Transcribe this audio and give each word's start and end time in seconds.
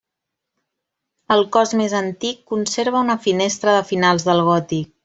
El 1.35 1.43
cos 1.57 1.75
més 1.83 1.95
antic 2.01 2.41
conserva 2.55 3.07
una 3.07 3.21
finestra 3.29 3.79
de 3.79 3.89
finals 3.93 4.31
del 4.33 4.47
gòtic. 4.53 4.95